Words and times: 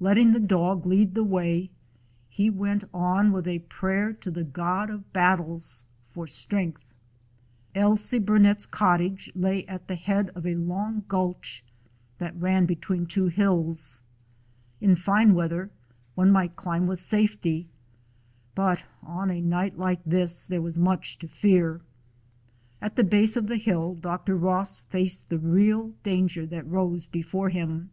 Letting 0.00 0.32
the 0.32 0.40
dog 0.40 0.86
lead 0.86 1.14
the 1.14 1.22
way, 1.22 1.68
he 2.30 2.48
went 2.48 2.84
on 2.94 3.32
with 3.32 3.46
a 3.46 3.58
prayer 3.58 4.14
to 4.14 4.30
the 4.30 4.42
God 4.42 4.88
of 4.88 5.12
Battles 5.12 5.84
for 6.14 6.26
strength. 6.26 6.86
Ailsie 7.74 8.18
Burnet's 8.18 8.64
cottage 8.64 9.30
lay 9.34 9.66
at 9.66 9.86
the 9.86 9.94
head 9.94 10.30
of 10.30 10.46
a 10.46 10.54
long 10.54 11.04
gulch 11.06 11.62
that 12.16 12.40
ran 12.40 12.64
between 12.64 13.04
two 13.04 13.26
hills. 13.26 14.00
In 14.80 14.96
fine 14.96 15.34
weather 15.34 15.70
one 16.14 16.30
might 16.30 16.56
climb 16.56 16.86
with 16.86 16.98
safety, 16.98 17.68
but 18.54 18.84
on 19.02 19.30
a 19.30 19.42
night 19.42 19.78
like 19.78 20.00
this 20.02 20.46
there 20.46 20.62
was 20.62 20.78
much 20.78 21.18
to 21.18 21.28
fear. 21.28 21.82
At 22.80 22.96
the 22.96 23.04
base 23.04 23.36
of 23.36 23.48
the 23.48 23.58
hill 23.58 23.94
Dr. 23.96 24.34
Ross 24.34 24.80
faced 24.88 25.28
the 25.28 25.38
real 25.38 25.90
danger 26.04 26.46
that 26.46 26.66
rose 26.66 27.06
before 27.06 27.50
him. 27.50 27.90